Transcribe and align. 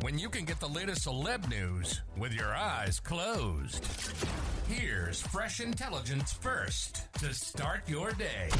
when 0.00 0.18
you 0.18 0.28
can 0.28 0.44
get 0.44 0.60
the 0.60 0.68
latest 0.68 1.06
celeb 1.06 1.48
news 1.48 2.02
with 2.16 2.32
your 2.32 2.54
eyes 2.54 3.00
closed? 3.00 3.86
Here's 4.68 5.20
fresh 5.20 5.60
intelligence 5.60 6.32
first 6.32 7.12
to 7.20 7.32
start 7.32 7.88
your 7.88 8.12
day. 8.12 8.50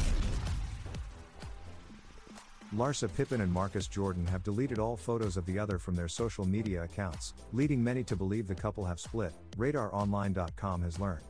Larsa 2.75 3.09
Pippen 3.15 3.41
and 3.41 3.51
Marcus 3.51 3.87
Jordan 3.87 4.25
have 4.27 4.43
deleted 4.43 4.77
all 4.77 4.97
photos 4.97 5.37
of 5.37 5.45
the 5.45 5.57
other 5.57 5.77
from 5.77 5.95
their 5.95 6.09
social 6.09 6.45
media 6.45 6.83
accounts, 6.83 7.33
leading 7.53 7.81
many 7.81 8.03
to 8.03 8.15
believe 8.15 8.47
the 8.47 8.55
couple 8.55 8.83
have 8.83 8.99
split, 8.99 9.33
RadarOnline.com 9.57 10.81
has 10.81 10.99
learned. 10.99 11.23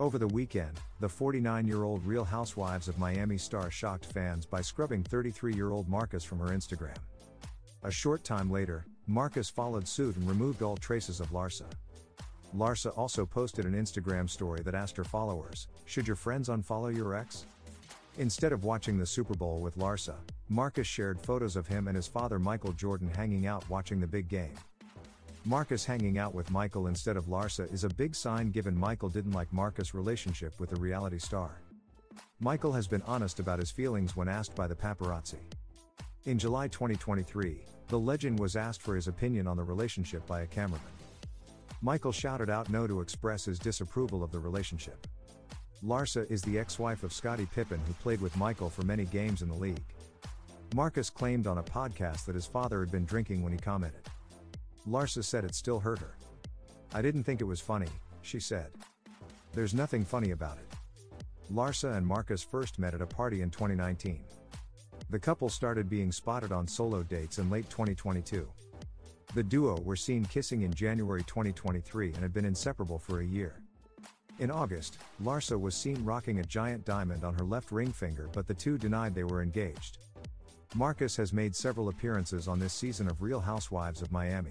Over 0.00 0.18
the 0.18 0.28
weekend, 0.28 0.80
the 1.00 1.08
49 1.08 1.66
year 1.66 1.84
old 1.84 2.04
Real 2.04 2.24
Housewives 2.24 2.88
of 2.88 2.98
Miami 2.98 3.38
star 3.38 3.70
shocked 3.70 4.06
fans 4.06 4.46
by 4.46 4.60
scrubbing 4.60 5.02
33 5.04 5.54
year 5.54 5.70
old 5.70 5.88
Marcus 5.88 6.24
from 6.24 6.38
her 6.38 6.48
Instagram. 6.48 6.96
A 7.84 7.90
short 7.90 8.24
time 8.24 8.50
later, 8.50 8.84
Marcus 9.10 9.48
followed 9.48 9.88
suit 9.88 10.16
and 10.16 10.28
removed 10.28 10.60
all 10.60 10.76
traces 10.76 11.18
of 11.18 11.30
Larsa. 11.30 11.64
Larsa 12.54 12.96
also 12.96 13.24
posted 13.24 13.64
an 13.64 13.72
Instagram 13.72 14.28
story 14.28 14.60
that 14.60 14.74
asked 14.74 14.98
her 14.98 15.04
followers 15.04 15.66
Should 15.86 16.06
your 16.06 16.14
friends 16.14 16.50
unfollow 16.50 16.94
your 16.94 17.14
ex? 17.14 17.46
Instead 18.18 18.52
of 18.52 18.64
watching 18.64 18.98
the 18.98 19.06
Super 19.06 19.32
Bowl 19.32 19.60
with 19.60 19.78
Larsa, 19.78 20.16
Marcus 20.50 20.86
shared 20.86 21.18
photos 21.18 21.56
of 21.56 21.66
him 21.66 21.88
and 21.88 21.96
his 21.96 22.06
father 22.06 22.38
Michael 22.38 22.72
Jordan 22.72 23.08
hanging 23.08 23.46
out 23.46 23.68
watching 23.70 23.98
the 23.98 24.06
big 24.06 24.28
game. 24.28 24.54
Marcus 25.46 25.86
hanging 25.86 26.18
out 26.18 26.34
with 26.34 26.50
Michael 26.50 26.88
instead 26.88 27.16
of 27.16 27.26
Larsa 27.26 27.72
is 27.72 27.84
a 27.84 27.88
big 27.88 28.14
sign 28.14 28.50
given 28.50 28.78
Michael 28.78 29.08
didn't 29.08 29.32
like 29.32 29.50
Marcus' 29.54 29.94
relationship 29.94 30.60
with 30.60 30.68
the 30.68 30.76
reality 30.76 31.18
star. 31.18 31.62
Michael 32.40 32.72
has 32.72 32.86
been 32.86 33.02
honest 33.06 33.40
about 33.40 33.58
his 33.58 33.70
feelings 33.70 34.14
when 34.16 34.28
asked 34.28 34.54
by 34.54 34.66
the 34.66 34.74
paparazzi. 34.74 35.38
In 36.26 36.38
July 36.38 36.68
2023, 36.68 37.64
the 37.88 37.98
legend 37.98 38.38
was 38.38 38.54
asked 38.54 38.82
for 38.82 38.94
his 38.94 39.08
opinion 39.08 39.46
on 39.46 39.56
the 39.56 39.64
relationship 39.64 40.26
by 40.26 40.42
a 40.42 40.46
cameraman. 40.46 40.80
Michael 41.80 42.12
shouted 42.12 42.50
out 42.50 42.70
no 42.70 42.86
to 42.86 43.00
express 43.00 43.44
his 43.44 43.58
disapproval 43.58 44.22
of 44.22 44.30
the 44.30 44.38
relationship. 44.38 45.06
Larsa 45.84 46.30
is 46.30 46.42
the 46.42 46.58
ex 46.58 46.78
wife 46.78 47.02
of 47.02 47.12
Scottie 47.12 47.48
Pippen, 47.54 47.80
who 47.86 47.92
played 47.94 48.20
with 48.20 48.36
Michael 48.36 48.68
for 48.68 48.82
many 48.82 49.04
games 49.04 49.42
in 49.42 49.48
the 49.48 49.54
league. 49.54 49.84
Marcus 50.74 51.08
claimed 51.08 51.46
on 51.46 51.58
a 51.58 51.62
podcast 51.62 52.26
that 52.26 52.34
his 52.34 52.46
father 52.46 52.80
had 52.80 52.90
been 52.90 53.06
drinking 53.06 53.42
when 53.42 53.52
he 53.52 53.58
commented. 53.58 54.02
Larsa 54.86 55.24
said 55.24 55.44
it 55.44 55.54
still 55.54 55.80
hurt 55.80 55.98
her. 55.98 56.14
I 56.92 57.00
didn't 57.00 57.24
think 57.24 57.40
it 57.40 57.44
was 57.44 57.60
funny, 57.60 57.88
she 58.22 58.40
said. 58.40 58.70
There's 59.52 59.72
nothing 59.72 60.04
funny 60.04 60.32
about 60.32 60.58
it. 60.58 60.66
Larsa 61.52 61.96
and 61.96 62.06
Marcus 62.06 62.42
first 62.42 62.78
met 62.78 62.92
at 62.92 63.00
a 63.00 63.06
party 63.06 63.40
in 63.40 63.50
2019. 63.50 64.20
The 65.10 65.18
couple 65.18 65.48
started 65.48 65.88
being 65.88 66.12
spotted 66.12 66.52
on 66.52 66.66
solo 66.66 67.02
dates 67.02 67.38
in 67.38 67.48
late 67.48 67.70
2022. 67.70 68.46
The 69.34 69.42
duo 69.42 69.80
were 69.80 69.96
seen 69.96 70.26
kissing 70.26 70.62
in 70.62 70.74
January 70.74 71.22
2023 71.22 72.08
and 72.08 72.18
had 72.18 72.34
been 72.34 72.44
inseparable 72.44 72.98
for 72.98 73.20
a 73.20 73.24
year. 73.24 73.54
In 74.38 74.50
August, 74.50 74.98
Larsa 75.22 75.58
was 75.58 75.74
seen 75.74 76.04
rocking 76.04 76.40
a 76.40 76.44
giant 76.44 76.84
diamond 76.84 77.24
on 77.24 77.32
her 77.34 77.42
left 77.42 77.72
ring 77.72 77.90
finger, 77.90 78.28
but 78.34 78.46
the 78.46 78.52
two 78.52 78.76
denied 78.76 79.14
they 79.14 79.24
were 79.24 79.42
engaged. 79.42 79.96
Marcus 80.74 81.16
has 81.16 81.32
made 81.32 81.56
several 81.56 81.88
appearances 81.88 82.46
on 82.46 82.58
this 82.58 82.74
season 82.74 83.08
of 83.08 83.22
Real 83.22 83.40
Housewives 83.40 84.02
of 84.02 84.12
Miami. 84.12 84.50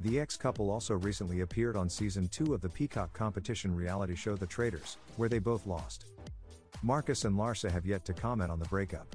The 0.00 0.18
ex 0.18 0.36
couple 0.38 0.70
also 0.70 0.94
recently 0.94 1.40
appeared 1.42 1.76
on 1.76 1.90
season 1.90 2.28
2 2.28 2.54
of 2.54 2.62
the 2.62 2.68
Peacock 2.70 3.12
competition 3.12 3.74
reality 3.74 4.14
show 4.14 4.34
The 4.34 4.46
Traitors, 4.46 4.96
where 5.16 5.28
they 5.28 5.40
both 5.40 5.66
lost. 5.66 6.06
Marcus 6.82 7.26
and 7.26 7.36
Larsa 7.36 7.70
have 7.70 7.84
yet 7.84 8.06
to 8.06 8.14
comment 8.14 8.50
on 8.50 8.58
the 8.58 8.68
breakup. 8.68 9.14